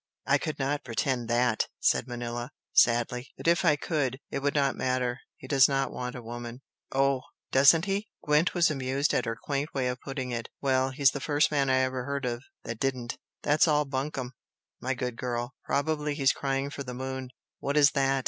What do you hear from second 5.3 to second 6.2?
He does not want